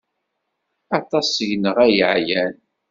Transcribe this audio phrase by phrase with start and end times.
[0.97, 2.55] Aṭas seg-neɣ ay yeɛyan.